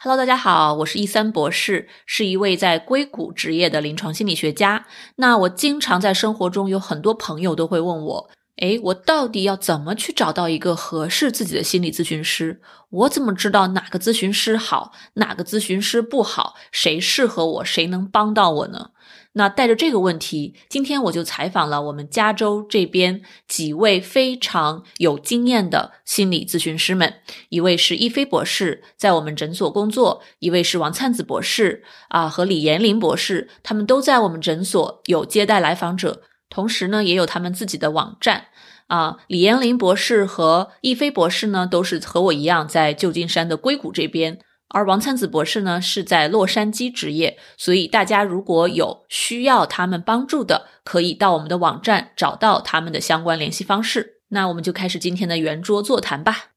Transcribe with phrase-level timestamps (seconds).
[0.00, 4.86] Hello，大家好，我是易三博士，是一位在硅谷职业的临床心理学家。
[5.16, 12.60] 那我经常在生活中有很多朋友都会问我，诶，我到底要怎么去找到一个合适自己的心理咨询师？
[12.90, 16.54] 我怎么知道哪个咨询师好，哪个咨询师不好？
[16.70, 17.64] 谁适合我？
[17.64, 18.90] 谁能帮到我呢？
[19.34, 27.14] 那带着这个问题，今天我就采访了我们加州这边几位非常有经验的心理咨询师们。
[27.50, 38.46] 一位是一飞博士，在我们诊所工作；一位是王灿子博士啊，和李延林博士，他们都在我们诊所有接待来访者，同时呢，也有他们自己的网站
[38.88, 39.18] 啊。
[39.28, 44.40] 李延林博士和易飞博士呢，都是和我一样在旧金山的硅谷这边。
[44.68, 54.20] 而王灿子博士呢是在洛杉矶执业，所以大家如果有需要他们帮助的，可以到我们的网站找到他们的相关联系方式。
[54.28, 56.48] 那我们就开始今天的圆桌座谈吧。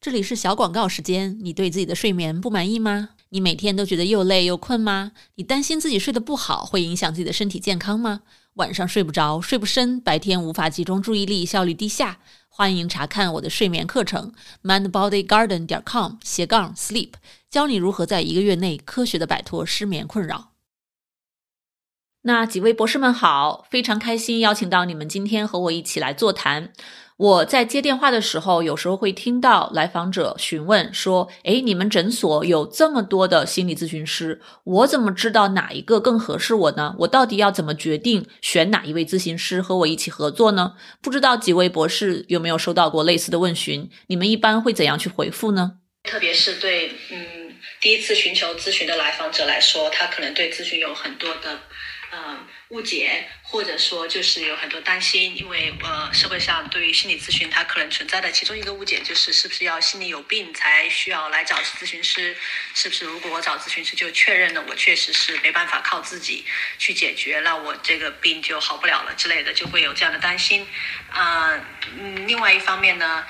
[0.00, 1.38] 这里是小广告时间。
[1.42, 3.10] 你对自己的睡眠不满意吗？
[3.28, 5.12] 你每天都觉得又累又困吗？
[5.34, 8.22] 你担心自己睡得不好会影响自己的身体健康吗？
[8.54, 12.18] 晚上睡不着，睡不深，白天无法集中注意力，效率低下？
[12.48, 14.32] 欢迎查看我的睡眠课程
[14.64, 17.12] ，mindbodygarden 点 com 斜杠 sleep，
[17.50, 20.52] 教你如何在一个月内科学的摆脱失眠困扰。
[22.22, 26.72] 那几位博士们好，非常开心邀请到你们今天和我一起来座谈。
[27.16, 36.94] 我在接电话的时候，有时候会听到来访者询问说：“诶，你们诊所有这么多的心理咨询师，我怎么知道哪一个更合适我呢？
[37.00, 43.90] 我到底要怎么决定选哪一位咨询师和我一起合作呢？”不知道几位博士有没有收到过类似的问询？
[44.06, 45.78] 你们一般会怎样去回复呢？
[46.04, 47.39] 特别是对嗯
[47.80, 51.60] 第一次寻求咨询的来访者来说，他可能对咨询有很多的。
[52.12, 62.36] 呃，误解或者说就是有很多担心，因为呃，社会上对于心理咨询，它可能存在的其中一个误解就是，是不是要心里有病才需要来找咨询师？
[62.74, 66.44] 是不是如果我找咨询师就确认了我确实是没办法靠自己
[66.78, 70.66] 去解决，那我这个病就好不了了之类的，就会有这样的担心。
[71.10, 71.52] 啊，
[71.96, 73.24] 嗯，另外一方面呢。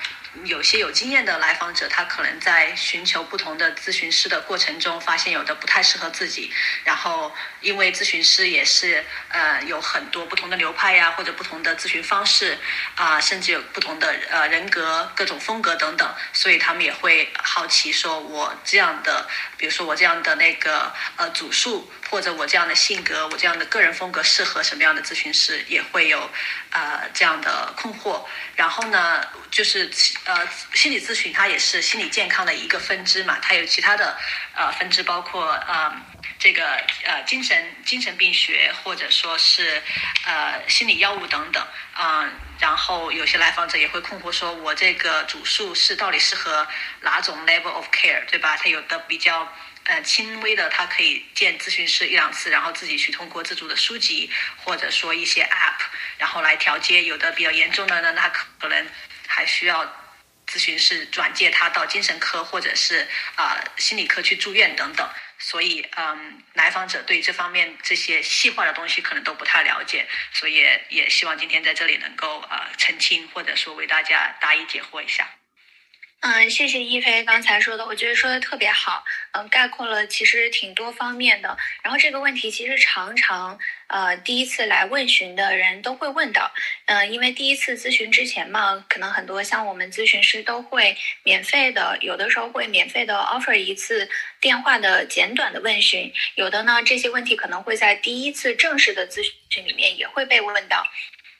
[0.45, 6.49] 有些有经验的来访者，他可能在寻求不同的咨询师的过程中，发现有的不太适合自己。
[6.85, 12.57] 然后，因为咨询师也是呃有很多不同的流派呀，或者不同的咨询方式
[12.95, 19.27] 啊，甚至有不同的呃人格、各种风格等等，所以他们也会好奇，说我这样的，
[19.57, 26.29] 比如说我这样的那个呃组数，或者我这样的性格，我这样的个人风格适合什么样的咨询师，也会有
[26.69, 28.23] 呃这样的困惑。
[28.55, 29.91] 然后呢，就是。
[30.23, 34.15] 呃，心理咨询它也是心理健康的一个分支嘛，它有其他的
[34.53, 35.91] 呃分支，包括呃
[36.37, 36.63] 这个
[37.03, 39.81] 呃精神精神病学，或者说是
[40.25, 42.29] 呃心理药物等等啊。
[42.59, 46.67] 然后有些来访者也会困惑，说我这个主诉是到底适合
[47.01, 48.55] 哪种 level of care，对吧？
[48.55, 49.51] 他有的比较
[49.85, 55.83] 呃轻微的，他可以见咨询师一两次，然后自己去通过自主的书籍或者说一些 app，
[56.19, 57.03] 然后来调节。
[57.03, 58.87] 有的比较严重的呢，那可能
[59.25, 59.91] 还需要。
[60.51, 75.29] 咨询师转介他到精神科或者是啊心理科去住院等等，所以嗯，来访者对这方面这些细化的东西可能都不太了解，所以也希望今天在这里能够呃澄清或者说为大家答疑解惑一下。
[76.23, 81.57] 嗯，谢谢一飞刚才说的，我觉得说的特别好，嗯，概括了其实挺多方面的。
[81.81, 86.51] 然后这个问题其实常常，呃，第一次来问询的人都会问到，
[86.85, 94.07] 嗯，因为第一次咨询之前嘛，可能很多像我们咨询师都会免费的，有的时候会免费的 offer 一次
[94.39, 100.85] 电话的简短的问询，有的呢这些问题可能会在第一次正式的咨询里面也会被问到。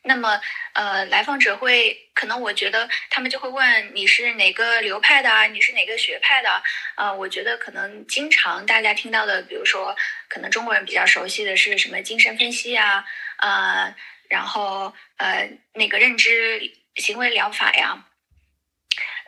[0.04, 0.42] 那么，
[0.74, 5.46] 呃，来访者会可能，我觉得他们就会问你是哪个流派的啊？
[5.46, 6.64] 你是哪个学派的？
[6.96, 9.96] 啊，我觉得可能经常大家听到的，比如说，
[10.28, 13.06] 可能中国人比较熟悉的是什么精神分析啊，
[13.38, 13.96] 啊，
[14.28, 18.04] 然后呃，那个认知行为疗法呀，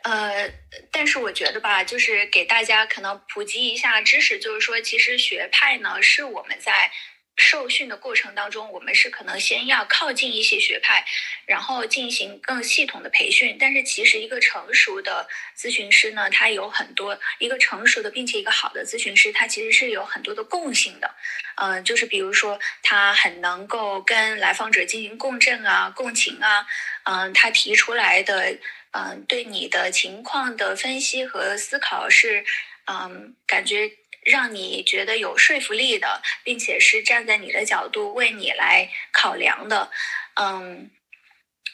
[0.03, 0.49] 呃，
[0.91, 6.91] 但是我觉得吧，就是给大家可能普及一下知识，就是说，其实学派呢是我们在。
[7.35, 11.03] 受训的过程当中，我们是可能先要靠近一些学派，
[11.47, 13.57] 然后进行更系统的培训。
[13.59, 15.27] 但是其实一个成熟的
[15.57, 21.15] 咨询师呢，他有很多一个成熟的并且一个好的咨询师，他其实是有很多的共性的。
[21.55, 26.65] 嗯，就是比如说他很能够跟来访者进行共振啊、共情啊。
[27.05, 28.55] 嗯，他提出来的
[28.91, 32.45] 嗯对你的情况的分析和思考是
[32.85, 33.91] 嗯感觉。
[34.25, 39.91] 让你觉得有说服力的，并且是站在你的角度为你来考量的，
[40.35, 40.89] 嗯，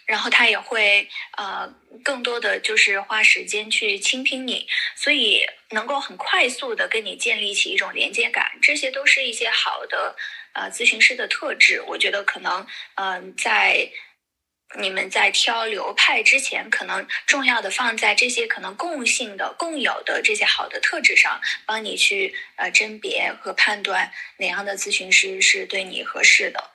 [0.06, 1.07] 然后他也会
[1.38, 1.74] 呃
[2.04, 10.16] 更多的就是花时间去倾听你，所以能够很快速的跟你建立起一种连接感，这些都是一些好的
[10.54, 11.81] 呃咨询师的特质。
[11.88, 12.66] 我觉得可能
[12.96, 13.92] 嗯在。
[14.77, 26.71] 你们在挑流派之前，可能重要的放在这些可能共性的、共有的这些好的特质上，帮你去呃甄别和判断哪样的咨询师是对你合适的。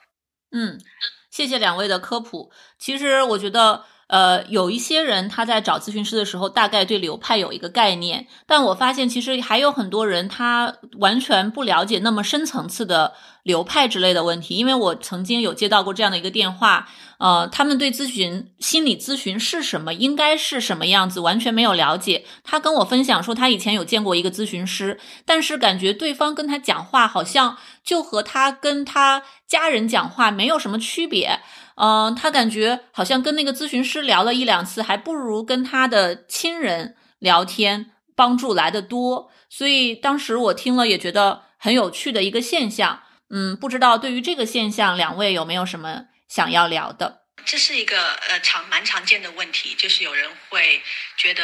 [0.51, 0.81] 嗯，
[1.29, 2.51] 谢谢两位的科普。
[2.77, 3.85] 其实我觉得。
[4.07, 14.55] 呃，有一些人他在找咨询师的时候，大概对流派有一个概念，但我发现其实还有很多人他完全不了解那么深层次的流派之类的问题。
[14.55, 16.87] 因为我曾经有接到过这样的一个电话，
[17.17, 22.25] 呃，他们对咨询心理咨询是什么，应该是什么样子，完全没有了解。
[22.43, 31.39] 他跟我分享说，他以前有见过一个咨询师，但是感觉对方跟他讲话好像就和他跟他家人讲话没有什么区别。
[31.75, 39.31] 嗯，他感觉好像跟那个咨询师聊了一两次，还不如跟他的亲人聊天帮助来的多。
[39.49, 43.03] 所以当时我听了也觉得很有趣的一个现象。
[43.29, 47.23] 嗯，不知道对于这个现象，两位有没有什么想要聊的？
[47.45, 50.81] 这是一个呃常蛮常见的问题，就是有人会
[51.17, 51.43] 觉得，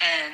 [0.00, 0.32] 嗯。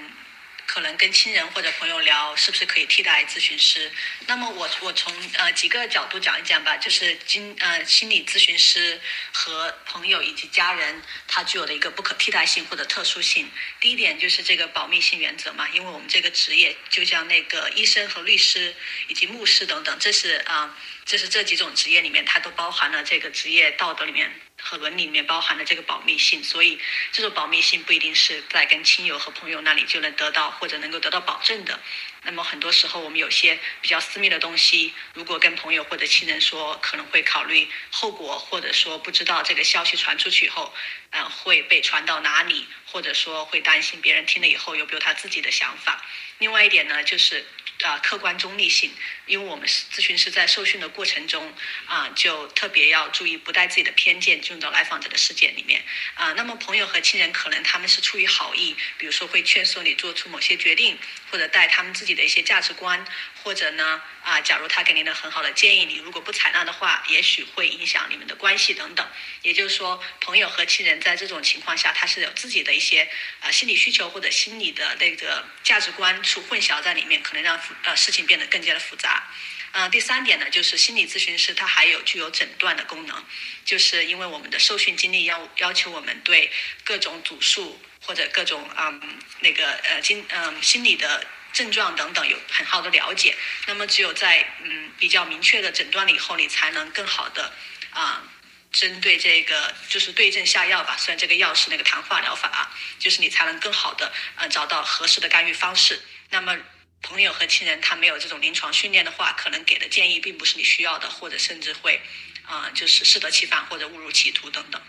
[0.73, 3.93] 可能跟亲人或者朋友聊，是不是可以替代咨询师？
[4.27, 8.99] 那么我我从呃几个角度讲一讲吧，就是经呃心理咨询师
[9.33, 13.51] 和朋友以及家人他具有的一个不可替代性或者特殊性。
[13.83, 18.75] 第一点就是这个保密性原则嘛，因为我们这个职业就像那个医生和律师
[19.09, 20.75] 以及牧师等等，这是啊
[21.05, 24.33] 这是这几种职业里面它都包含了这个职业道德里面。
[24.63, 26.79] 和伦理里面包含的这个保密性，所以
[27.11, 31.81] 这种保密性不一定是在跟亲友和朋友那里就能得到或者能够得到保证的。
[32.25, 40.73] 那么很多时候，我们有些比较私密的东西，如果跟朋友或者亲人说，可能会考虑后果，或者说不知道这个消息传出去后，
[41.11, 46.05] 嗯，会被传到哪里，或者说会担心别人听了以后有没有他自己的想法。
[46.39, 47.45] 另外一点呢，就是。
[47.83, 48.93] 啊，客观中立性，
[49.27, 51.53] 因为我们咨询师在受训的过程中
[51.87, 55.83] 啊，就特别要注意不带自己的偏见进入到来访者的世界里面
[56.15, 56.33] 啊。
[56.33, 60.99] 那么朋友和亲人可能他们是出于好意，比如说会劝说你做出某些决定，
[61.31, 63.05] 或者带他们自己的一些价值观，
[63.43, 69.07] 或者呢啊，假如他给您的很好的建议，你如果不采纳的话，也许会影响你们的关系等等。
[69.43, 73.09] 也就是说，朋友和亲人在这种情况下，他是有自己的一些
[73.41, 77.53] 啊心理需求或者心理的那个价值观处混淆在里面，可能让。
[77.85, 79.29] 呃，事情变得更加的复杂。
[79.73, 83.25] 嗯，第三点呢，就是心理咨询师他还有具有诊断的功能，
[83.65, 86.51] 就是因为我们的受训经历要要求我们对
[86.85, 93.37] 各种主诉或者各种嗯那个呃经嗯心理的症状等等有很好的了解。
[93.67, 97.53] 那么只有在嗯比较明确的诊断了以后，你才能更好的
[97.91, 98.23] 啊
[98.71, 100.97] 针对这个就是对症下药吧。
[100.99, 106.01] 虽然这个药是那个谈话疗法啊，就是你才能更好的嗯找到合适的干预方式。
[106.31, 106.57] 那么。
[107.05, 112.01] 朋友和亲人他没有这种临床训练的话，可能给的建议并不是你需要的，或者甚至会，
[112.47, 114.81] 啊，就是适得其反或者误入歧途等等。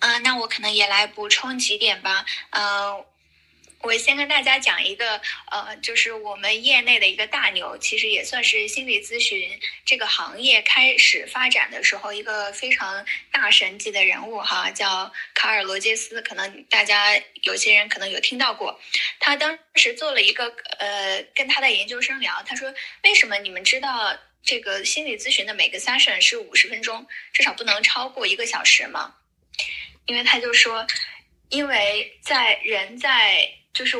[0.00, 3.02] 嗯，那我可能也来补充几点吧，嗯。
[3.82, 5.20] 我先跟大家讲一个，
[5.50, 9.48] 呃，就是我们业内的一个大牛，其实也算是心理咨询
[9.84, 18.80] 这个行业开始发展的时候一个非常大神级的人物哈，叫卡尔罗杰斯，可能大家有些人可能有听到过。
[19.20, 22.74] 他当时做了一个，呃，跟他的研究生聊，他说
[23.04, 29.14] ：“为什么你们知道这个心理咨询的每个 session 是五十分钟，至少不能超过一个小时吗？”
[30.06, 30.86] 因为他就说，
[31.50, 33.96] 因为在人在就是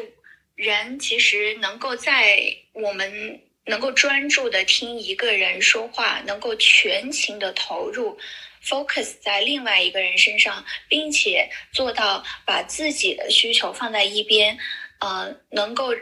[0.54, 2.40] 人其实能够在
[2.72, 8.18] 我们能够专注的听一个人说话，能够全情的投入
[8.64, 14.56] ，focus 在另外一个人身上，并且做到把自己的需求放在一边，
[15.00, 15.94] 呃，能够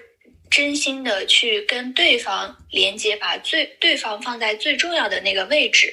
[0.49, 5.93] 真心的去跟对方连接，把最对方放在最重要的那个位置，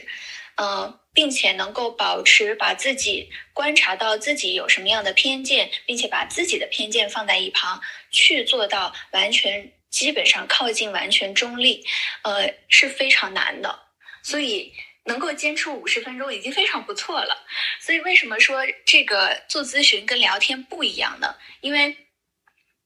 [0.58, 1.01] 嗯。
[1.14, 11.86] 并且能够保持把自己观察到自己有什么样的偏见，并且把自己的偏见放在一旁，去做到完全基本上靠近完全中立，
[12.24, 13.78] 呃是非常难的。
[14.24, 14.72] 所以
[15.04, 17.46] 能够坚持五十分钟已经非常不错了。
[17.82, 21.36] 所以为什么说这个做咨询跟聊天不一样呢？
[21.60, 21.98] 因为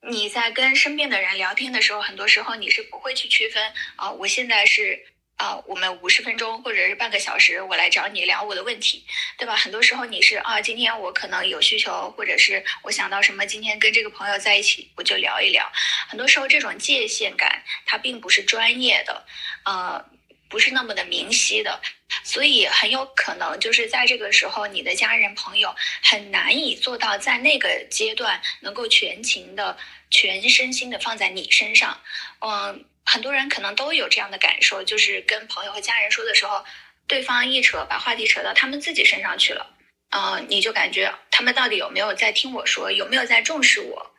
[0.07, 5.05] 你在跟身边的人聊天的时候，很多时候你是不会去区分啊，我现在是。
[5.37, 9.05] 啊，我们五十分钟或者是半个小时，我来找你聊我的问题，
[9.37, 9.55] 对吧？
[9.55, 15.71] 很多时候你是啊，今天我可能有需求，或者是我想到什么，今天跟这个朋友在一起，我就聊一聊。
[16.07, 19.25] 很多时候这种界限感，它并不是专业的，
[19.65, 20.05] 呃。
[20.47, 21.81] 不是那么的明晰的，
[22.23, 29.75] 所以很有可能就是在这个时候，你的家人朋友很难以做到在那个阶段能够全情的、
[30.11, 31.99] 全身心的放在你身上。
[32.39, 36.65] 嗯，很多人可能都有这样的感受，就是跟朋友和家人说的时候，
[37.07, 39.77] 对方一扯把话题扯到他们自己身上去了，
[40.09, 44.11] 嗯，你就感觉他们到底有没有在听我说，有没有在重视我？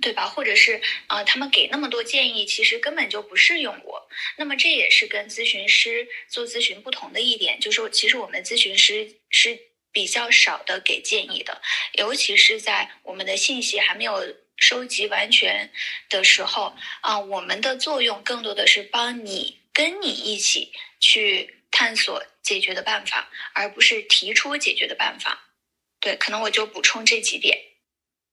[0.00, 0.26] 对吧？
[0.26, 4.08] 或者是呃，他们给那么多建议，其实根本就不适用我。
[4.36, 9.56] 那么这也是跟咨询师做咨询不同的一点，就是其实我们咨询师是
[9.92, 15.70] 比较少的给建议的，尤其是在我们的信息还没有收集完全
[16.08, 25.50] 的时候啊，我们的作用更多的是帮你跟你一起去探索解决的办法，而不是提出解决的办法。
[26.00, 27.58] 对，可能我就补充这几点。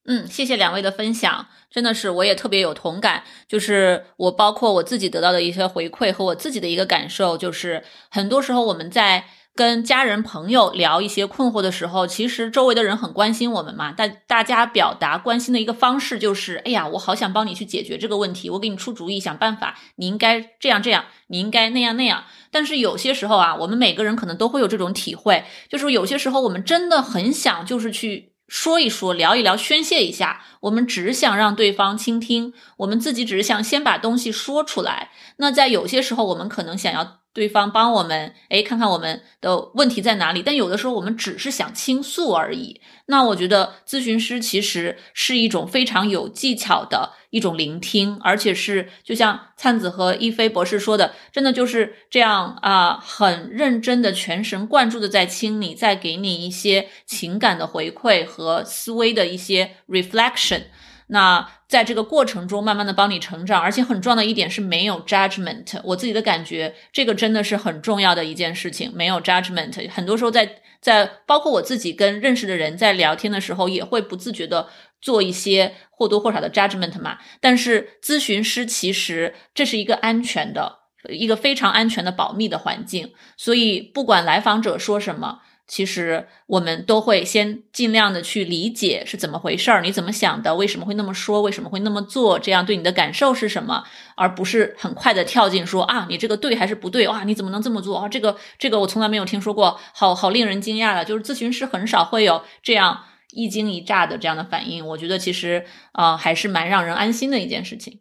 [0.05, 3.23] 嗯，谢谢两位的分享，真的是我也特别有同感。
[3.47, 13.91] 就是我包括我自己得到的一些回馈和我自己的一个感受，就是很多时候我们在跟家人朋友聊一些困惑的时候，其实周围的人很关心我们嘛。
[13.91, 22.23] 大大家表达关心的一个方式就是，哎呀，我好想帮你去解决这个问题，我给你出主意、想办法，你应该这样这样，你应该那样那样。
[22.49, 28.29] 但是有些时候啊，我们每个人可能都会有这种体会，就是有些时候我们真的很想就是去。
[28.47, 30.41] 说一说，聊一聊，宣泄一下。
[30.61, 35.11] 我们只想让对方倾听，我们自己只是想先把东西说出来。
[35.37, 40.41] 那在有些时候，我们可能想要对方帮我们，哎，看看我们的问题在哪里。
[40.41, 42.81] 但有的时候，我们只是想倾诉而已。
[43.05, 60.63] 那我觉得咨询师其实是一种非常有技巧的一种聆听，而且是就像灿子和一菲博士说的，真的就是这样啊，很认真的、全神贯注的在听你，在给你一些情感的回馈和思维的一些 reflection。
[61.11, 65.79] 那在这个过程中，慢慢的帮你成长，而且很重要的一点是没有 judgment。
[65.83, 69.89] 我自己的感觉，这个真的是很重要的一件事情，没有 judgment。
[69.89, 74.67] 很多时候在在包括我自己跟认识的人在聊天的时候，也会不自觉的
[75.01, 77.17] 做一些或多或少的 judgment 嘛。
[77.41, 80.77] 但是咨询师其实这是一个安全的，
[81.09, 85.39] 一个非常安全的保密的环境，所以不管来访者说什么。
[85.69, 90.55] 其实我们都会先尽量的去理解是怎么回事儿，你怎么想的？
[90.55, 91.43] 为什么会那么说？
[91.43, 92.39] 为什么会那么做？
[92.39, 93.83] 这样对你的感受是什么？
[94.15, 97.07] 而不是很快的跳进说啊，你这个对还是不对？
[97.07, 98.09] 哇，你怎么能这么做啊？
[98.09, 104.85] 这个这个我从来没有听说过，好好令人惊讶的，就是咨询师很少会有这样一惊一乍的这样的反应。
[104.87, 107.99] 我觉得其实啊，还是蛮让人安心的一件事情。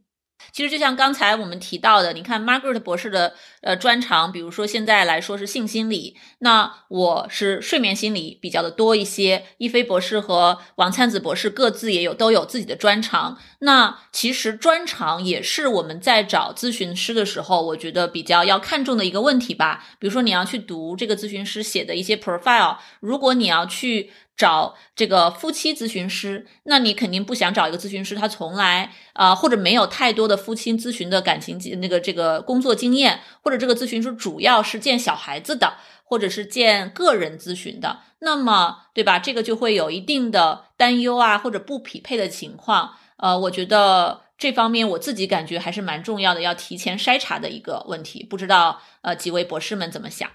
[0.59, 9.45] 其实就像刚才我们提到的，你看 Margaret 博士的呃专长，比如说现在来说是性心理，那我是睡眠心理比较的多一些。
[9.59, 13.39] 一菲博士和王灿子博士各自也有都有自己的专长。
[13.61, 19.87] 那其实专长也是我们在找咨询师的时候，我觉得比较要看重的一个问题吧。
[20.01, 24.11] 比如说你要去读这个咨询师写的一些 profile，如果你要去。
[24.39, 39.19] 找这个夫妻咨询师，那你肯定不想找一个咨询师，他从来啊或者没有太多的夫妻咨询的感情那个这个工作经验，或者这个咨询师主要是见小孩子的，或者是见个人咨询的，那么对吧？
[39.19, 42.95] 这个就会有一定的担忧啊，或者不匹配的情况。
[43.17, 48.23] 呃，我觉得这方面我自己感觉还是蛮重要的，要提前筛查的一个问题。
[48.23, 50.31] 不知道呃几位博士们怎么想？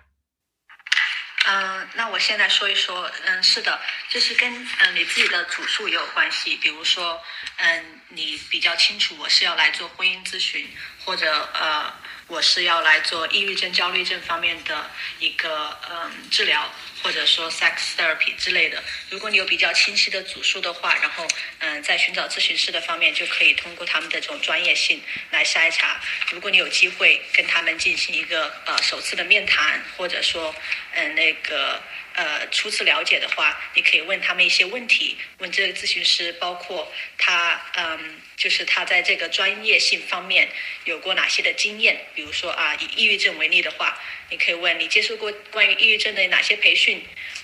[1.45, 6.55] 嗯，那我现在说一说，嗯，是的，就是跟嗯你自己的主诉也有关系。
[6.55, 7.21] 比如说，
[7.57, 10.73] 嗯，你比较清楚我是要来做婚姻咨询，
[11.03, 11.93] 或者呃，
[12.27, 16.71] 我是要来做抑郁症、焦虑症方面的一个嗯治疗。
[17.03, 21.27] 或者说 sex therapy 之类的，如果你有比较清晰的主诉的话，然后
[21.59, 26.01] 嗯，在寻找咨询师的方面，就可以通过他们的这种专业性来筛查。
[26.31, 30.55] 如果你有机会跟他们进行一个呃首次的面谈，或者说
[30.93, 31.81] 嗯那个。
[32.15, 40.47] 呃，初次了解的话，你可以问他们一些问题，问这个咨询师，包括他，嗯，就是他在这个专业性方面
[40.85, 42.05] 有过哪些的经验。
[42.13, 46.92] 比如说啊，以抑郁症为例的话，你可以问你接受过关于抑郁症的哪些培训，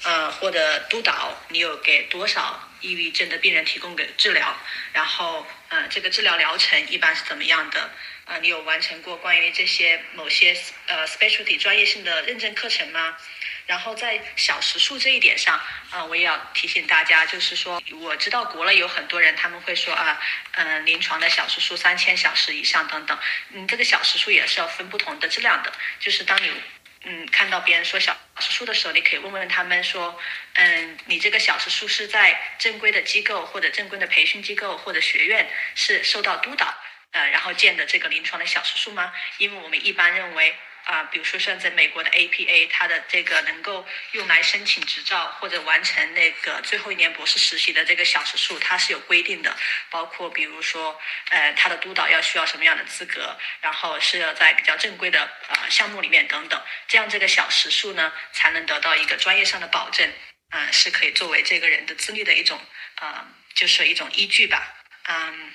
[0.04, 4.56] 呃，或者督导，你有给多少抑郁症的病人提供给治疗？
[4.94, 7.90] 然后，呃，这个治疗疗程一般是怎么样的？
[8.26, 13.18] 啊，你有完成过关于这些某些呃 specialty 专业性的认证课程吗？
[13.66, 20.20] 然后在小时数这一点上，啊，我也要提醒大家，就是说，我知道国内有很多人他们会说啊，
[20.54, 23.18] 嗯，临床的小时数三千小时以上等等，
[23.52, 25.72] 嗯，这个小时数也是要分不同的质量的。
[26.00, 26.52] 就是当你
[27.04, 30.20] 嗯看到别人说小时数的时候，你可以问问他们说，
[30.54, 36.74] 嗯，你这个小时数是在正规的机构或者正规的培训机构或者学院是受到督导，
[37.12, 39.14] 呃，然后建的这个临床的小时数吗？
[39.38, 40.56] 因为我们一般认为。
[40.90, 49.56] 啊，比如说像在美国的 APA，它的这个能够用来申请执照或者完成那个最后一年博士实习的这个小时数，它是有规定的，
[49.92, 60.12] 包括比如说，呃，它的督导要需要什么样的资格，然后是要在比较正规的呃项目里面等等，这样这个小时数呢才能得到一个专业上的保证，
[60.50, 62.60] 嗯，是可以作为这个人的资历的一种，
[63.00, 65.54] 呃，就是一种依据吧，嗯，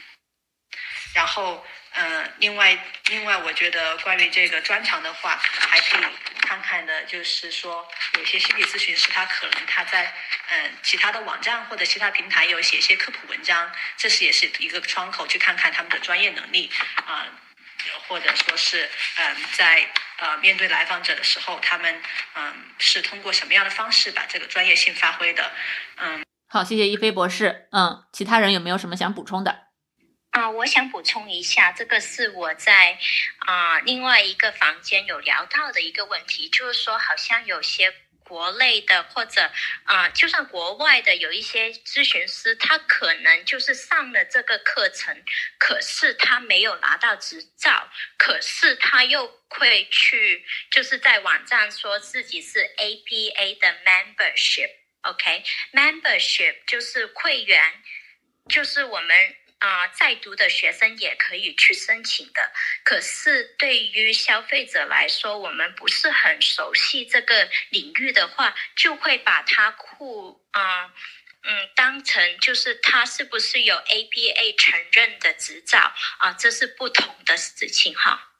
[1.13, 1.67] 然后。
[1.97, 6.05] 嗯，另外，另外，我觉得关于这个专长的话，还可以
[6.41, 10.13] 看看的，就是说，有些心理咨询师他可能他在
[10.51, 16.69] 嗯其他的网站或者其他平台有写一些科普文章，这是也是一个窗口，去看看他们的专业能力
[17.07, 17.27] 啊，
[18.09, 22.03] 或者说是嗯在呃面对来访者的时候，他们
[22.35, 25.53] 嗯是通过什么样的方式把这个专业性发挥的？
[25.99, 27.69] 嗯，好，谢谢一飞博士。
[27.71, 29.64] 嗯，其他人有没有什么想补充的？
[30.35, 32.99] 啊，我想补充一下，这个是我在
[33.39, 39.53] 啊另外一个房间有聊到的一个问题，就是说，好像有些国内的或者
[39.85, 45.23] 啊，就算国外的有一些咨询师，他可能就是上了这个课程，
[45.57, 47.89] 可是他没有拿到执照，
[48.19, 57.85] 可是他又会去就是在网站说自己是 APA 的 membership，OK，membership 就是会员，
[58.49, 59.37] 就是我们。
[59.65, 62.53] 啊，在读的学生也可以去申请的。
[62.85, 70.93] 可是对于消费者来说，我们不是很熟悉这个领域的话，就会把它库啊
[71.45, 76.35] 嗯当成就是它是不是有 APA 承认的执照啊？
[76.35, 78.33] 这是不同的事情哈。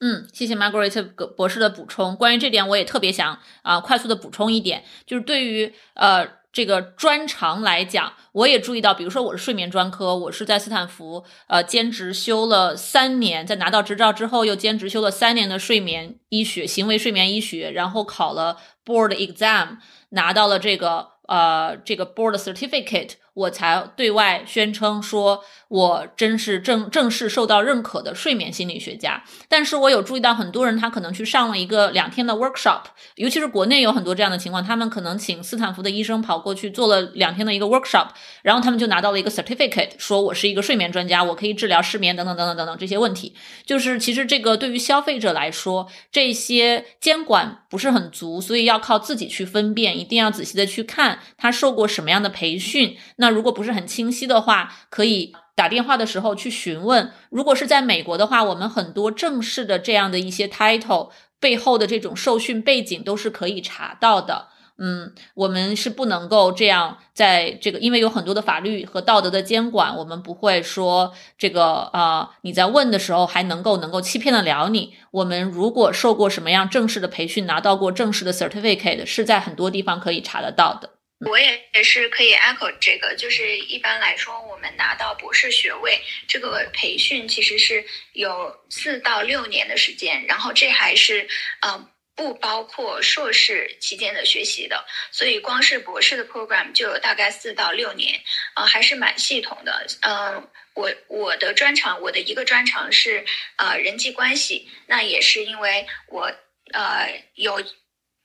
[0.00, 1.04] 嗯，谢谢 Margaret
[1.36, 2.16] 博士的补充。
[2.16, 6.44] 关于这点，我也特别想啊快速的补充一点，就是对于呃。
[6.56, 19.76] 这个专长来讲，我也注意到，比如说我是睡眠专科，我是在斯坦福呃兼职修了三年，在拿到执照之后又兼职修了三年的睡眠医学、行为睡眠医学，然后考了 board exam，
[20.12, 23.16] 拿到了这个呃这个 board certificate。
[23.36, 29.22] 我才对外宣称说，我真是正正式受到认可的睡眠心理学家。
[29.46, 32.84] 但是我有注意到很多人，他可能去上了一个两天的 workshop，
[33.16, 38.08] 尤其是国内有很多这样的情况，他们可能请斯坦福的医生跑过去做了两天的一个 workshop，
[38.40, 43.34] 然后他们就拿到了一个 certificate，说我是一个睡眠专家，我可以治疗失眠等等等等等等这些问题。
[43.66, 52.96] 就是其实这个对于消费者来说，这些监管不是很足，所以要靠自己去分辨，一定要仔细的去看他受过什么样的培训。
[53.16, 57.10] 那那如果不是很清晰的话，可以打电话的时候去询问。
[57.28, 61.10] 如果是在美国的话，我们很多正式的这样的一些 title
[61.40, 64.46] 背后的这种受训背景都是可以查到的。
[64.78, 74.94] 嗯，我们是不能够这样在这个，因为有很多的法律和道德的监管，我们不会说这个啊，你在问的时候还能够能够欺骗得了你。
[75.10, 80.90] 我们如果受过什么样正式的培训，拿到过正式的 certificate，是在很多地方可以查得到的。
[81.20, 85.98] 我也也是可以 echo 这个，就是一般来说，我们拿到博士学位，
[86.28, 91.26] 这个培训其实是有四到六年的时间，然后这还是
[91.62, 98.20] 呃不包括硕士期间的学习的，所以光是博士的 program 就有大概四到六年，
[98.52, 99.86] 啊，还是蛮系统的。
[100.02, 103.24] 嗯，我我的专长，我的一个专长是
[103.56, 106.30] 呃人际关系，那也是因为我
[106.74, 107.64] 呃有。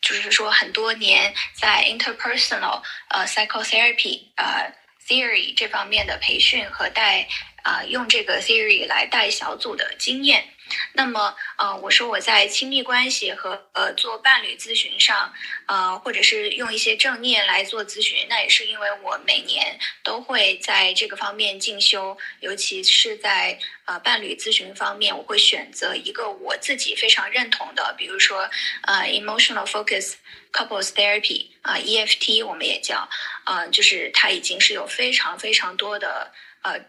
[0.01, 4.73] 就是说，很多年在 interpersonal 呃 psychotherapy 呃
[5.07, 7.27] theory 这方面的培训和带
[7.63, 10.43] 啊用这个 theory 来带小组的经验。
[10.93, 15.33] 那么，呃，我说我在亲密关系和呃做伴侣咨询上，
[15.65, 28.49] 呃，或者是用一些正念来做咨询，那也是因为我每年都会在这个方面进修，尤其是在呃伴侣咨询方面，我会选择一个我自己非常认同的，比如说
[28.83, 30.13] 呃 emotional focus
[30.51, 33.07] couples therapy 啊 EFT 我们也叫，
[33.45, 36.31] 呃，就是它已经是有非常非常多的
[36.63, 36.79] 呃。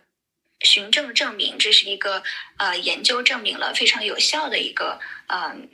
[0.63, 2.23] 循证证明，这是一个
[2.57, 5.69] 呃研究证明了非常有效的一个嗯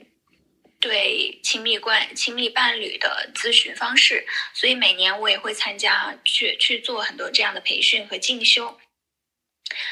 [0.79, 8.79] 对亲密关亲密伴侣的咨询方式，所以每年我也会参加去去做很多这样的培训和进修。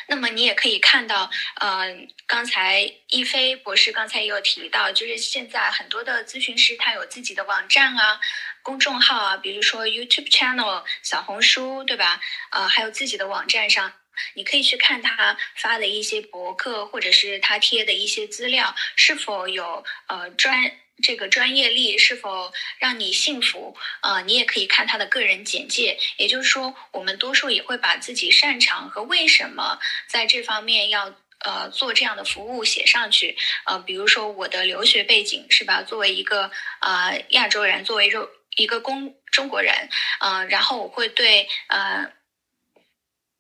[0.08, 1.30] 那么你也可以看到，
[1.62, 8.20] 嗯，刚才一飞博士刚才也有提到，就是现在很多的咨询师他有自己的网站啊、
[8.64, 12.20] 公众号啊，比如说 YouTube channel、小红书，对吧？
[12.52, 13.94] 呃，还有自己的网站上。
[14.34, 20.72] 你可以去看他发的一些博客，或者是他贴的一些资料，是否有呃专
[21.04, 23.78] 这个专业力，是否让你信服？
[24.02, 26.00] 呃，你也可以看他的个人简介。
[26.18, 29.78] 也就是说，我们多数也会把自己擅长和为什么
[30.08, 31.14] 在这方面要
[31.46, 35.84] 呃做这样的服务写上去，呃，比如说我的留学背景是吧？
[35.84, 36.50] 作为一个
[36.82, 42.17] 呃亚洲人，作为一个一个公中国人，呃，然后我会对呃。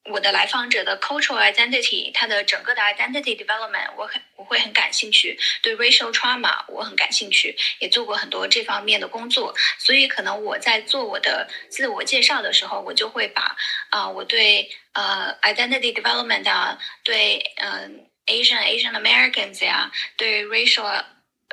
[0.10, 5.38] 我的来访者的 cultural identity，他的整个的 identity development，我很我会很感兴趣。
[5.62, 9.56] 对 racial trauma，我很感兴趣，也做过很多这方面的工作。
[9.78, 13.56] 所以可能我在做我的自我介绍的时候，我就会把
[13.90, 21.04] 啊，我对呃 identity development 啊，对嗯 Asian Asian Americans 呀，对 racial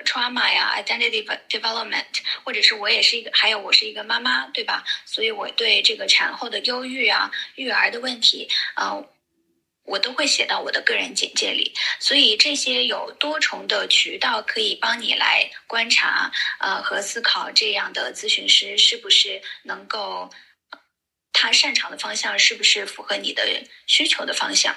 [0.05, 2.05] trauma 呀，identity development，
[2.43, 4.85] 或者是我也是一个，还有我是一个妈妈，对吧？
[5.05, 9.09] 所以我对这个产后的忧郁啊、育儿的问题，呃，
[9.85, 11.73] 我都会写到我的个人简介里。
[12.01, 20.29] 所以这些有多重的渠道可以帮你来观察，呃，和思考这样的咨询师是不是能够
[21.33, 24.77] 他擅长的方向是不是符合你的需求的方向。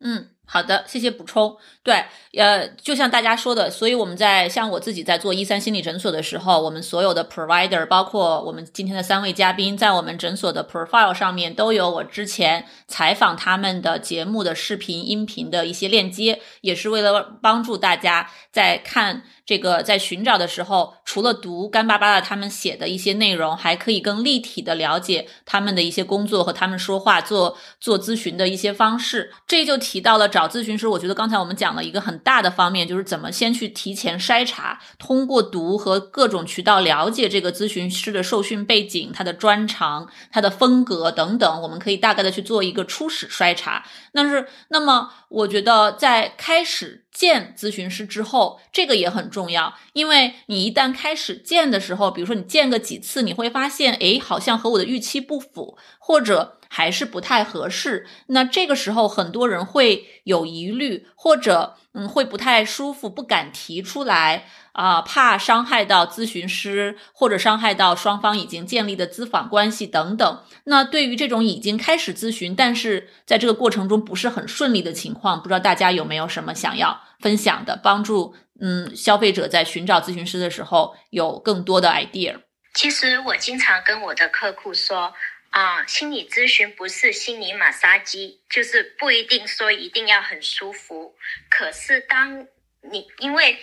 [0.00, 0.34] 嗯。
[0.50, 1.54] 好的，谢谢补充。
[1.82, 29.32] 对，呃，就像大家说的，所以我们在像我自己在做一三心理诊所的时候，我们所有的 provider，包括我们今天的三位嘉宾，在我们诊所的 profile 上面都有我之前采访他们的节目的视频、音频的一些链接，也是为了帮助大家在看这个在寻找的时候，除了读干巴巴的他们写的一些内容，还可以更立体的了解他们的一些工作和他们说话、做做咨询的一些方式。
[29.46, 30.26] 这就提到了。
[30.38, 43.84] 找咨询师，我觉得刚才我们讲了一个很大的方面，就是怎么先去提前筛查，通过读和各种渠道了解这个咨询师的受训背景、他的专长、他的风格等等，我们可以大概的去做一个初始筛查。
[44.12, 56.57] 但是，那么我觉得在开始见咨询师之后，这个也很重要，因为你一旦开始见的时候，比如说你见个几次，你会发现，诶，好像和我的预期不符，或者。
[56.68, 70.42] 还是不太合适，那这个时候很多人会有疑虑，或者嗯会不太舒服，不敢提出来啊，怕伤害到咨询师，或者伤害到双方已经建立的咨访关系等等。
[70.64, 82.40] 那对于这种已经开始咨询，但是在这个过程中不是很顺利的情况，不知道大家有没有什么想要分享的，帮助嗯消费者在寻找咨询师的时候有更多的 idea。
[82.74, 85.12] 其实我经常跟我的客户说。
[85.50, 91.16] 啊，心理咨询不是心理马杀鸡，就是不一定说一定要很舒服。
[91.48, 92.46] 可是当
[92.82, 93.58] 你因为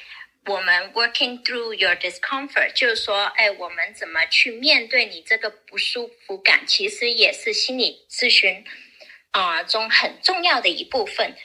[0.45, 8.63] 我们 working through your discomfort，就是说，哎，我们怎么去面对你这个不舒服感，其实也是心理咨询
[9.31, 11.35] 啊中很重要的一部分。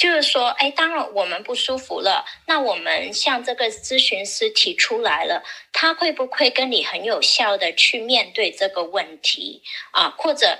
[0.00, 10.08] 就是说，哎，当然我们不舒服了，那我们向这个咨询师提出来了，他会不会跟你很有效的去面对这个问题啊？
[10.16, 10.58] 或者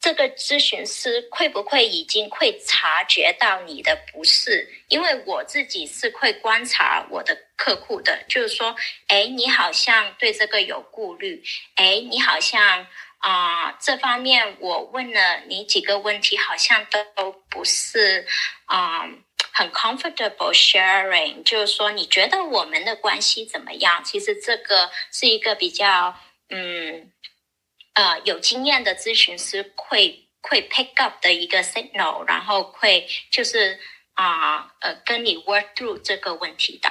[0.00, 4.66] 这个咨询师会不会已经会察觉到你的不适？
[4.88, 8.74] 因为我自己是会观察我的客户的，就是说，
[9.08, 11.42] 哎，你好像对这个有顾虑，
[11.74, 12.86] 哎，你好像。
[13.20, 18.26] 啊，这方面我问了你几个问题，好像都不是
[18.64, 19.02] 啊
[19.52, 21.42] 很 comfortable sharing。
[21.42, 24.02] 就是说，你觉得我们的关系怎么样？
[24.02, 27.12] 其实这个是一个比较嗯
[27.92, 33.78] 呃有经验的咨询师会会 pick up 的一个 signal，然后会就是
[34.14, 36.90] 啊呃跟你 work through 这个问题的。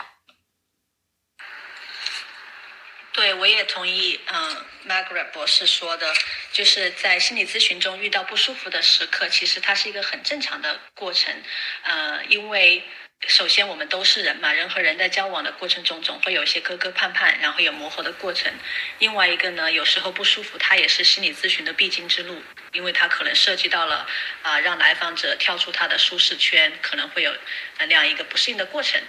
[3.19, 4.17] 对，我也同意。
[4.27, 6.13] 嗯，Margaret 博士说的，
[6.53, 11.35] 就是在心理咨询中遇到不舒服的时刻，其实它是一个很正常的过程。
[11.83, 12.81] 嗯，因为
[13.27, 18.51] 首先我们都是人嘛，人和人在交往的过程中总会有一些磕磕绊绊，然后有磨合的过程。
[18.97, 24.07] 另外一个呢，有时候不舒服，它也是心理咨询的必经之路，因为它可能涉及到了
[24.41, 27.35] 啊，让来访者跳出他的舒适圈，可能会有
[27.77, 28.99] 那样一个不适应的过程。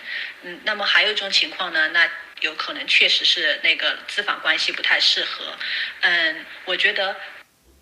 [0.43, 2.11] 嗯，那么还有一种情况呢，那。
[2.41, 5.55] 有可能确实是那个咨访关系不太适合，
[6.01, 7.15] 嗯，我觉得，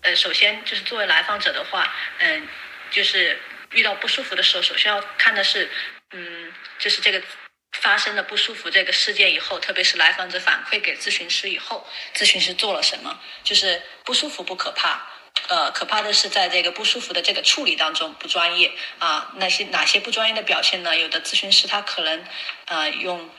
[0.01, 2.45] 呃，首先就是作为来访者的话，嗯，
[2.91, 3.39] 就是
[3.71, 5.69] 遇到不舒服的时候，首先要看的是，
[6.11, 7.21] 嗯，就是这个
[7.71, 13.19] 发生的不舒服这个事件以后，特别是来访者反馈给咨询师以后，咨询师做了什么？
[13.43, 15.07] 就是不舒服不可怕，
[15.47, 20.97] 呃，可怕的是在这个不舒服的这个处理当中不专业啊，那些哪些不专业的表现呢？
[20.97, 22.25] 有的咨询师他可能，
[22.65, 23.29] 呃，用。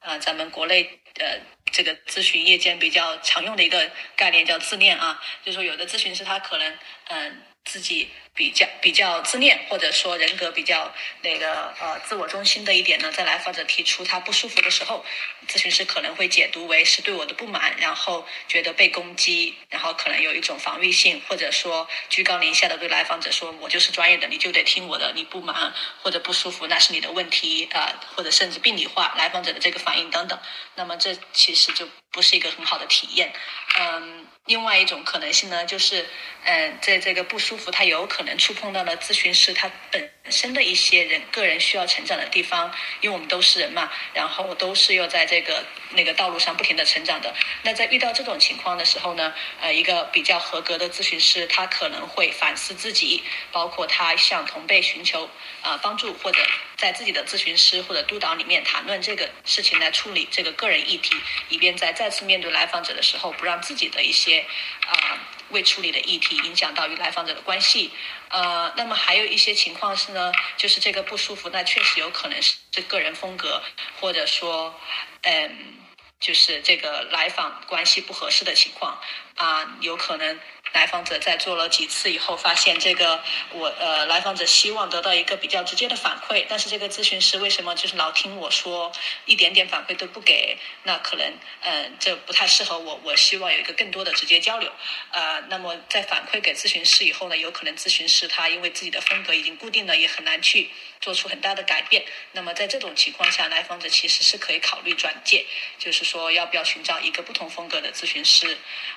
[0.00, 1.38] 啊，咱们国内呃，
[1.70, 10.92] 这个咨询业间比较常用的一个概念叫自恋啊，就是说有的咨询师他可能嗯自己比较比较自恋，或者说人格比较
[11.22, 15.04] 那个呃自我中心的一点呢，在来访者提出他不舒服的时候，
[15.46, 30.38] 咨询师可能会解读为是对我的不满，然后觉得被攻击，然后可能有一种防御性，或者说居高临下的对来访者说：“我就是专业的，你就得听我的，你不满或者不舒服那是你的问题啊，或者甚至病理化来访者的这个反应等等。
[30.76, 33.32] 那么这其实就不是一个很好的体验，
[33.78, 34.26] 嗯。
[34.50, 36.04] 另外一种可能性呢，就是，
[36.42, 47.34] 嗯，在这个不舒服，他有可能触碰到了咨询师他本身的一些人个人需要成长的地方，因为我们都是人嘛，然后都是要在这个那个道路上不停的成长的。
[47.62, 55.28] 那在遇到这种情况的时候呢，呃，一个比较合格的咨询师，他可能会反思自己，包括他向同辈寻求
[55.62, 56.42] 啊帮助，或者
[56.76, 61.14] 在自己的咨询师或者督导里面谈论这个事情来处理这个个人议题，
[61.48, 64.44] 以便在再次面对来访者的时候，不让自己的一些。
[64.86, 65.18] 啊，
[65.50, 67.90] 未处理的议题影响到与来访者的关系，
[68.28, 73.62] 呃，那么还有一些情况是呢，就是这个不舒服，那确实有可能是这个人风格，
[74.00, 74.74] 或者说，
[75.22, 75.76] 嗯，
[76.18, 79.00] 就是这个来访关系不合适的情况，
[79.36, 80.38] 啊，有可能。
[80.72, 88.92] 来访者在做了几次以后，发现这个我呃，来访者希望得到一个比较直接的反馈，但是这个咨询师为什么就是老听我说，
[89.26, 90.56] 一点点反馈都不给？
[90.84, 93.00] 那可能嗯，这不太适合我。
[93.02, 94.70] 我希望有一个更多的直接交流。
[95.10, 102.04] 呃，那么在反馈给咨询师以后呢，有可能咨询师他因为自己的风格已经固定了，也很难去做出很大的改变。
[102.30, 105.44] 那么在这种情况下，来访者其实是可以考虑转介，
[105.80, 108.56] 就是说要不要寻找一个不同风格的咨询师。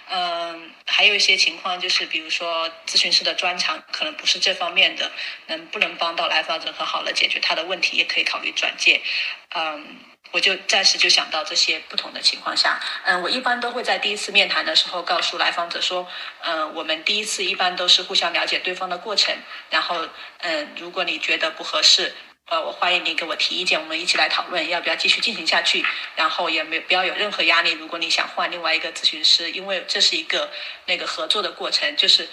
[0.09, 1.62] 嗯，还有一些情况。
[1.79, 5.11] 就是，比如说咨询师的专长可能不是这方面的，
[5.47, 9.01] 能不能帮到来访者很好的解决他的问题，也可以考虑转介。
[9.55, 9.97] 嗯，
[10.31, 16.07] 我就暂时就想到这些不同的情况下，嗯，我一般都会在第一次面谈的时候告诉来访者说，
[16.41, 19.35] 嗯，我们第一次一般都是互相了解对方的过程，
[19.69, 20.07] 然后，
[20.39, 22.13] 嗯，如果你觉得不合适。
[22.53, 25.83] 呃，我欢迎你给我提意见，我们一起来讨论要不要继续进行下去。
[26.15, 27.71] 然后也没不要有任何压力。
[27.71, 30.51] 如果你想换另外一个咨询师，因为这是一个
[30.85, 32.29] 那个合作的过程，就是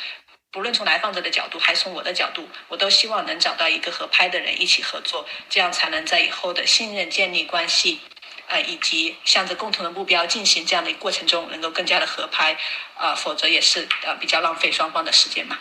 [0.52, 8.00] 不论从来访者的角度还是从我的角度，我都希望能找到一个合拍的人一起合作，这样才能在以后的信任建立关系，
[8.48, 12.58] 呃，以及向着共同的目标进行这样的过程中，能够更加的合拍。
[12.94, 15.56] 啊，否则也是呃比较浪费双方的时间嘛。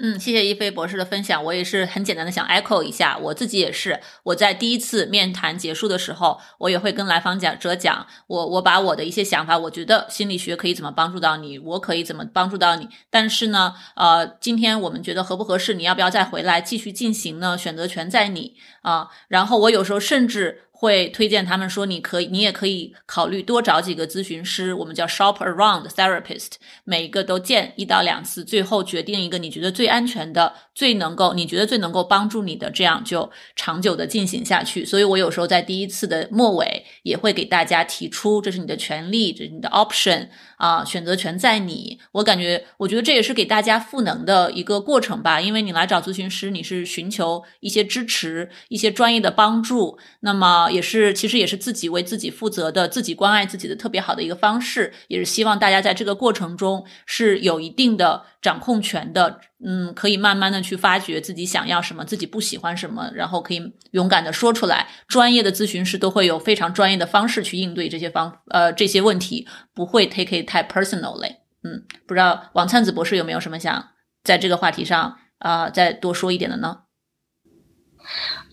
[0.00, 1.42] 嗯，谢谢一飞博士的分享。
[1.42, 3.98] 我也是很简单的想 echo 一下，我自己也是。
[4.22, 12.88] 我在第一次面谈结束的时候，我也会跟来访者讲，我我把我的一些想法，我觉得心理学可以怎么帮助到你，我可以怎么帮助到你。
[13.10, 17.58] 但是呢，呃，今天我们觉得合不合适，你要不要再回来继续进行呢？
[17.58, 19.08] 选择权在你啊。
[19.26, 20.62] 然后我有时候甚至。
[20.80, 26.52] 会推荐他们说，你可以，你也可以考虑多找几个咨询师，我们叫 shop around therapist，
[26.84, 34.84] 每一个都见一到两次，最后决定一个你觉得最安全的、最能够你觉得最能够帮助你的，这样就长久的进行下去。
[34.84, 40.28] 所以我有时候在第一次的末尾也会给大家提出，这是你的权利，这是你的 option。
[40.58, 41.98] 啊，选择权在你。
[42.12, 45.40] 我感觉，我觉得这也是给大家赋能的一个过程吧。
[45.40, 54.92] 因为你来找咨询师，你是寻求一些支持、一些专业的帮助，那么也是其实也是自己为自己负责的、自己关爱自己的特别好的一个方式。
[55.08, 59.40] 也是希望大家在这个过程中是有一定的掌控权的。
[59.64, 64.86] 嗯，可以慢慢的去发掘自己想要什么，自己不喜欢什么，然后可以勇敢的说出来。
[65.08, 71.36] 专业的咨询师都会有非常专业的方式去应对这些方呃这些问题，不会 take it 太 personally。
[71.64, 73.88] 嗯，不知道王灿子博士有没有什么想
[74.22, 76.82] 在这个话题上啊再多说一点的呢？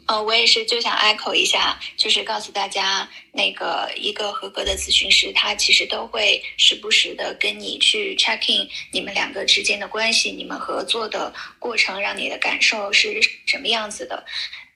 [0.07, 14.23] 呃，我也是就想 echo 一下，就是告诉大家，那个一个合格的咨询师，他其实都会时不时的跟你去 check in 你们两个之间的关系，你们合作的过程，让你的感受是什么样子的。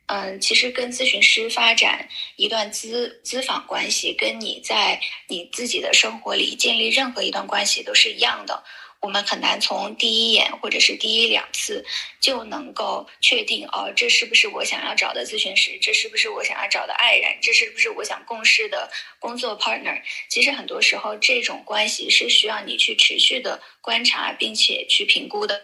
[0.08, 8.64] 嗯，其实跟咨询师发展一段咨咨访关系，跟你在你自己的生活里建立任何一段关系都是一样的。
[9.02, 11.86] 我们很难从第一眼或者是第一两次
[12.20, 15.78] 就能够确定哦，这是不是我想要找的咨询师？
[15.82, 17.38] 这是不是我想要找的爱人？
[17.42, 20.02] 这是不是我想共事的工作 partner？
[20.28, 25.62] 其实很多时候，这种关系是需要你去持续的观察，并且去评估的。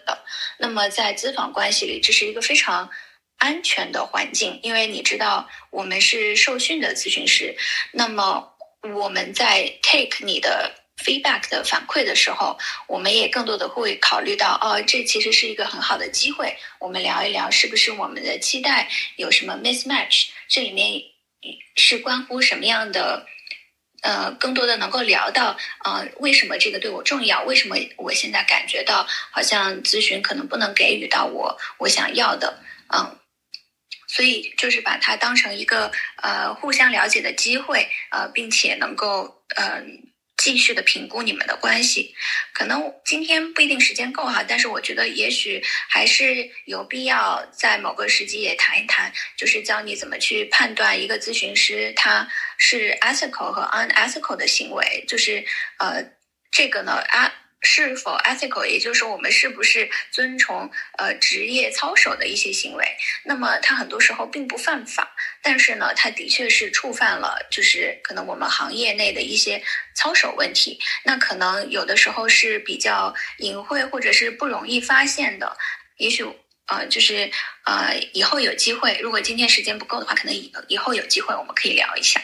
[0.58, 2.88] 那么在咨访关系里，这是一个非常
[3.36, 7.54] 安全的环境，因为你知道我们是受训的咨询师，
[7.92, 8.54] 那么
[8.94, 10.85] 我们在 take 你的。
[10.96, 21.02] Feedback 的反馈的时候，我们也更多的会考虑到，哦，这其实是一个很好的机会，我们聊一聊是不是我们的期待有什么 mismatch，这里面
[21.76, 23.26] 是关乎什么样的
[24.02, 27.42] 呃，更多的能够聊到，呃，为什么这个对我重要？
[27.44, 33.18] 为什么我现在感觉到好像咨询可能不能给予到我我想要的，嗯，
[34.08, 40.02] 所以就是把它当成一个呃互相了解的机会，呃，并且能够嗯。
[40.46, 42.14] 继续的评估你们的关系，
[42.52, 52.28] 可能今天不一定时间够哈，但是我觉得也许还是有必要在某个时机也谈一谈，就是教你怎么去判断一个咨询师他
[52.58, 55.44] 是 ethical 和 unethical 的行为，就是
[55.78, 56.00] 呃
[56.52, 57.32] 这个呢啊。
[57.62, 62.84] 是否 ethical，也就是说，我们是不是遵从呃职业操守的一些行为？
[63.24, 69.62] 那么，他很多时候并不犯法，但是呢，他的确是触犯了，就是可能我们行业内的一些
[69.94, 70.78] 操守问题。
[71.04, 75.56] 那可能有的时候是比较隐晦，或者是不容易发现的。
[75.96, 76.24] 也许
[76.66, 77.30] 呃，就是
[77.64, 82.20] 呃，以后有机会，如果今天时间不够的话，可能以以后有机会我们可以聊一下。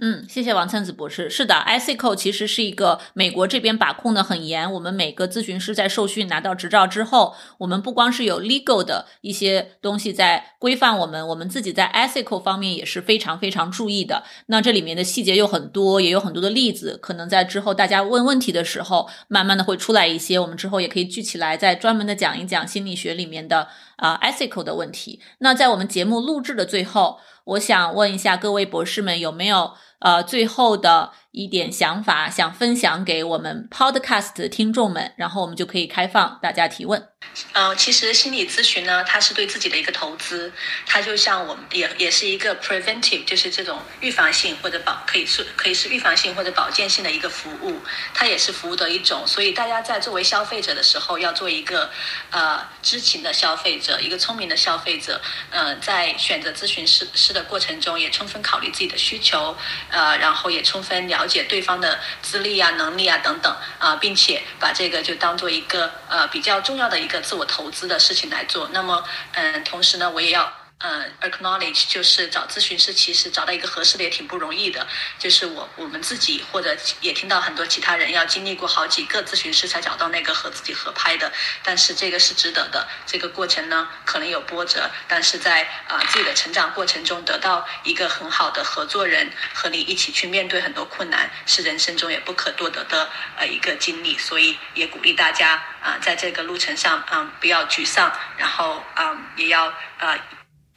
[0.00, 1.28] 嗯，谢谢王灿子博士。
[1.28, 4.72] 是的，ethical 其实是一个美国这边把控的很严。
[4.74, 14.22] 我们每个咨询师在受训拿到执照之后，我们不光是有 legal 的一些东西在规范我们，我们自己在 ethical 方面也是非常非常注意的。
[14.46, 20.38] 那这里面的细节有很多，也有很多的例子，可能在之后大家问问题的时候，慢慢的会出来一些。
[20.38, 25.20] 我们之后也可以聚起来，再专门的讲一讲心理学里面的啊 ethical 的问题。
[25.38, 29.72] 那在我们节目录制的最后，我想问一下各位博士们有没有？
[30.00, 31.12] 呃，最后的。
[31.30, 37.06] 一点想法想分享给我们 Podcast 的听众们，然后我们就可以开放大家提问。
[37.52, 40.50] 呃，其实心理咨询呢，它是对自己的一个投资，
[40.86, 47.80] 它就像我们也也是一个 preventive，就是这种预防性或者保可以是可以是预防性或者保健性的一个服务，
[48.14, 49.26] 它也是服务的一种。
[49.26, 51.90] 所以大家在作为消费者的时候，要做一个
[52.30, 55.20] 呃知情的消费者，一个聪明的消费者。
[55.50, 59.54] 呃，在选择咨询师师的过程中，也充分考虑自己的需求，
[59.90, 61.17] 呃，然后也充分了。
[61.18, 68.68] 了解对方的资历啊、能力啊等等啊，并且把这个就当做一个呃比较重要的一个自我投资的事情来做。
[68.72, 70.67] 那么，嗯，同时呢，我也要。
[70.80, 74.86] 呃，acknowledge 就是找咨询师，其实找到一个合适的也挺不容易的。
[75.18, 81.32] 就是我我们自己或者也听到很多其他人要经历过好几个咨询师才找到那个和自己合拍的，
[81.64, 82.86] 但是这个是值得的。
[83.04, 94.16] 这个过程呢可能有波折，但是在啊自己的成长过程中得到一个很好的合作人和你一起去面对很多困难，是人生中也不可多得的呃一个经历。
[94.16, 99.66] 所以也鼓励大家啊在这个路程上啊不要沮丧，然后啊也要
[99.98, 100.16] 啊。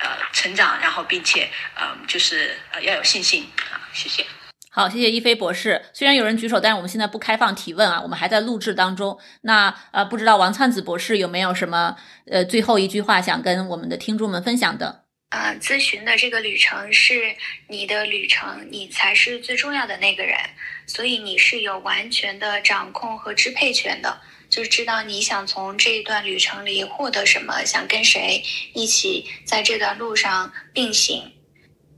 [0.02, 4.26] 呃，成长，然后并且，呃，就是呃要有信心啊，谢谢。
[4.74, 5.84] 好，谢谢一飞博士。
[5.94, 9.20] 虽然有人举手，但是我们现在不开放提问啊，我们还在录制当中。
[9.42, 15.04] 那呃，不知道王灿子博士有没有什么呃最后一句话想跟我们的听众们分享的？
[15.30, 17.36] 呃，咨询的这个旅程是
[17.68, 20.38] 你的旅程，你才是最重要的那个人，
[20.88, 24.20] 所以你是有完全的掌控和支配权的。
[24.52, 31.32] 就是知道你想从这一段旅程里获得什么，想跟谁一起在这段路上并行，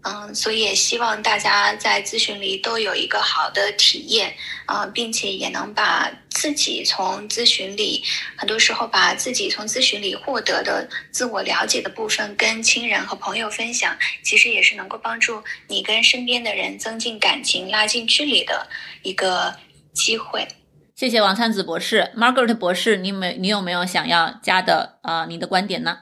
[0.04, 4.36] 嗯，所以也希望大家在咨询里都有一个好的体验，
[4.68, 8.04] 啊，并且也能把自己从咨询里，
[8.38, 18.68] 很多时候把自己从咨询里获得的自我了解的部分跟亲人和朋友分享，其实也是能够帮助你跟身边的人增进感情、拉近距离的
[19.02, 19.56] 一个
[19.94, 20.48] 机会。
[20.96, 25.26] 谢谢王灿子博士，Margaret 博士，你没你有没有想要加的啊？
[25.26, 25.98] 你的观点呢？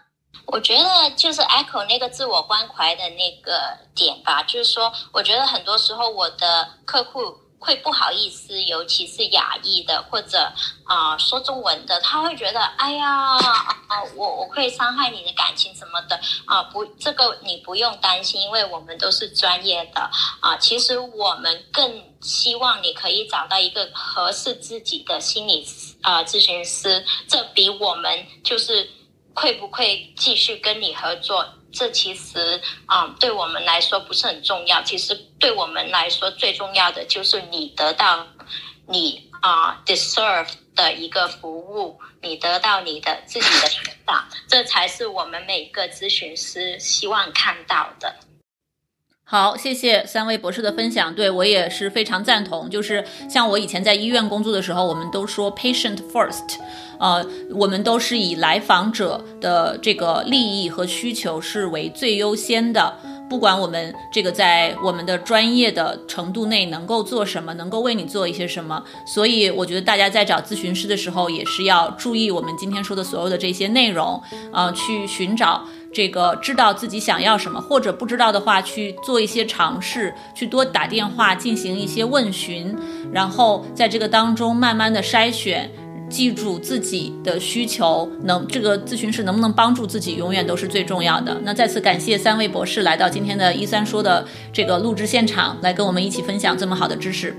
[0.47, 7.40] 我觉得就是 echo 那个自我关怀的那个点吧，就是说，我觉得很多时候我的客户。
[7.62, 10.52] 会不好意思，尤其是亚裔的或者
[10.84, 20.58] 啊说中文的，他会觉得哎呀啊我我会伤害你的感情什么的啊不这个你不用担心，因为我们都是专业的啊。
[20.58, 25.63] 其实我们更希望你可以找到一个合适自己的心理
[26.02, 28.89] 啊咨询师，这比我们就是
[29.36, 31.45] 会不会继续跟你合作。
[31.71, 34.81] 这其实啊，对我们来说不是很重要。
[34.84, 38.27] 其实对我们来说，最重要的就是你得到
[38.88, 48.15] 你啊 deserve 的一个服务，你得到你的自己的成长，这才是我们每个咨询师希望看到的。
[49.32, 52.70] 好，谢谢三位博士的分享，对我也是非常赞同。
[52.70, 56.58] 就是像我以前在医院工作的时候，我们都说 patient first。
[57.00, 62.94] 呃，我们都是以来访者的这个利益和需求是为最优先的，
[63.30, 68.84] 不管我们这个在我们的专业的程度内能够做什么，能够为你做一些什么。
[69.08, 74.21] 所以我觉得大家在找咨询师的时候，也是要注意我们今天说的所有的这些内容，
[74.52, 75.65] 呃，去寻找。
[75.94, 82.75] 这个知道自己想要什么，或者不知道的话，去做一些尝试，去多打电话进行一些问询，
[83.12, 85.69] 然后在这个当中慢慢的筛选，
[86.10, 91.37] 记住自己的需求，能这个咨询师能不能帮助自己，永远都是最重要的。
[91.44, 97.35] 那再次感谢三位博士来到今天的一三说的这个录制现场，来跟我们一起分享这么好的知识。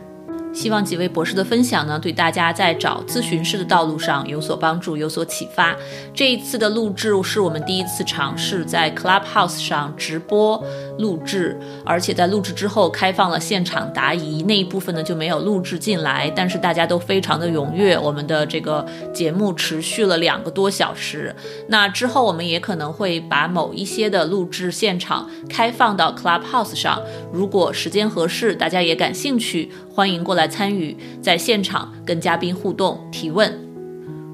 [0.53, 5.74] 希望几位博士的分享呢，对大家在找咨询师的道路上有所帮助，有所启发。
[6.14, 10.62] 这一次的录制是我们第一次尝试在 Clubhouse 上直播
[10.98, 16.30] 录制，而且在录制之后开放了现场答疑，那一部分呢就没有录制进来。
[16.36, 21.34] 但是大家都非常的踊跃，我们的这个节目持续了两个多小时。
[21.68, 29.70] 那之后我们也可能会把某一些的录制现场开放到 Clubhouse 上，如果时间合适，大家也感兴趣。
[29.94, 33.57] 欢迎过来来参与，在现场跟嘉宾互动提问。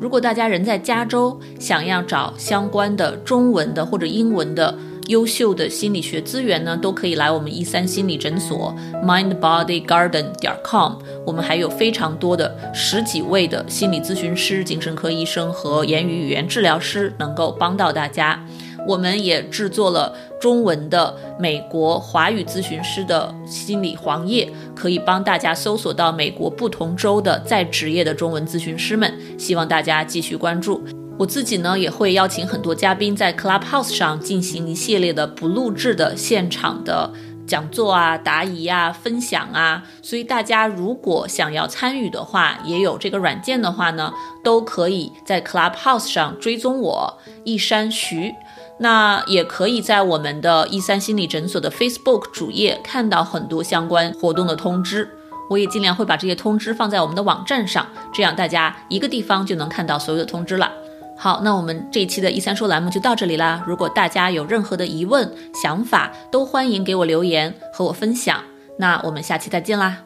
[0.01, 4.75] 如果大家人在加州，想要找相关的中文的或者英文的
[5.09, 10.95] 优秀的心理学资源呢，都可以来我们一三心理诊所 mindbodygarden 点 com。
[11.27, 18.43] 我们还有非常多的十几位的心理咨询师、精神科医生和言语语言治疗师，能够帮到大家。
[18.89, 29.13] 我们也制作了中文的美国华语咨询师的心理黄页，可以帮大家搜索到美国不同州的在职业的中文咨询师们。
[29.39, 30.83] 希望大家继续关注。
[31.19, 37.13] 我自己呢，也会邀请很多嘉宾在 Clubhouse 上进行一系列的不录制的现场的
[37.47, 39.83] 讲座啊、答疑啊、分享啊。
[40.01, 48.33] 所以大家如果想要参与的话，也有这个软件的话呢，都可以在 Clubhouse 上追踪我一山徐。
[48.81, 55.11] 那也可以在我们的一三心理诊所的 Facebook 主页看到很多相关活动的通知，
[55.51, 60.73] 我也尽量会把这些通知放在我们的网站上，这样大家一个地方就能看到所有的通知了。
[61.17, 63.65] 好，那我们这一期的一三说栏目就到这里啦。
[63.67, 68.45] 如果大家有任何的疑问、想法，都欢迎给我留言和我分享。
[68.79, 70.05] 那我们下期再见啦。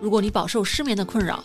[0.00, 1.44] 如果你饱受失眠的困扰，